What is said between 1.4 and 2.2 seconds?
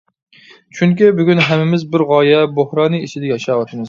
ھەممىمىز بىر